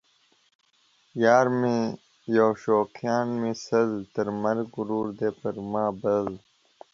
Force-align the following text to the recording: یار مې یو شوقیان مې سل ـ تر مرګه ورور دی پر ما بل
یار 1.23 1.45
مې 1.59 1.75
یو 2.37 2.49
شوقیان 2.61 3.27
مې 3.41 3.51
سل 3.65 3.89
ـ 4.03 4.11
تر 4.15 4.27
مرګه 4.43 4.73
ورور 4.77 5.07
دی 5.19 5.29
پر 5.39 5.55
ما 5.71 5.85
بل 6.01 6.27